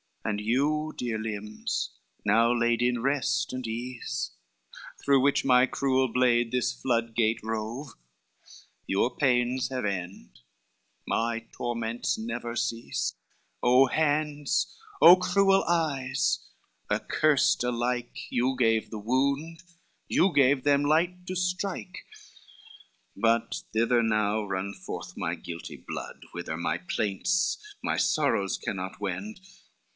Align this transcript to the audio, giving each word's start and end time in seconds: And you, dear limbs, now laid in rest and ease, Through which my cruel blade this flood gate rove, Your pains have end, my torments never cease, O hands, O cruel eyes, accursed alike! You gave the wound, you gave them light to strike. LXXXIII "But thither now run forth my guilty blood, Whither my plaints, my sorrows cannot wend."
And 0.25 0.39
you, 0.39 0.93
dear 0.97 1.17
limbs, 1.19 1.91
now 2.25 2.51
laid 2.51 2.81
in 2.81 3.01
rest 3.01 3.53
and 3.53 3.67
ease, 3.67 4.31
Through 5.03 5.19
which 5.19 5.43
my 5.45 5.65
cruel 5.65 6.07
blade 6.07 6.51
this 6.51 6.73
flood 6.73 7.15
gate 7.15 7.39
rove, 7.43 7.93
Your 8.87 9.15
pains 9.15 9.69
have 9.69 9.83
end, 9.85 10.39
my 11.07 11.45
torments 11.51 12.17
never 12.17 12.55
cease, 12.55 13.13
O 13.61 13.87
hands, 13.87 14.75
O 15.01 15.15
cruel 15.17 15.63
eyes, 15.65 16.47
accursed 16.89 17.63
alike! 17.63 18.27
You 18.31 18.55
gave 18.57 18.89
the 18.89 18.99
wound, 18.99 19.61
you 20.07 20.33
gave 20.33 20.63
them 20.63 20.83
light 20.83 21.27
to 21.27 21.35
strike. 21.35 22.05
LXXXIII 23.15 23.21
"But 23.21 23.63
thither 23.73 24.01
now 24.01 24.43
run 24.45 24.73
forth 24.73 25.15
my 25.17 25.35
guilty 25.35 25.77
blood, 25.77 26.25
Whither 26.31 26.57
my 26.57 26.77
plaints, 26.79 27.57
my 27.83 27.97
sorrows 27.97 28.57
cannot 28.57 28.99
wend." 28.99 29.41